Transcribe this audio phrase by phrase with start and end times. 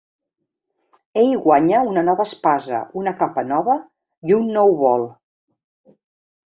[1.23, 3.77] Ell guanya una nova espasa, una capa nova,
[4.31, 5.11] i un nou bol.